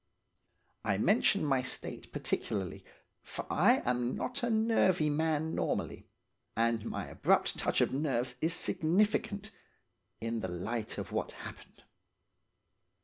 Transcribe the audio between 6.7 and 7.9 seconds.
my abrupt touch